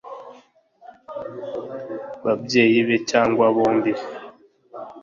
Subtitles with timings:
[2.25, 3.91] babyeyi be cyangwa bombi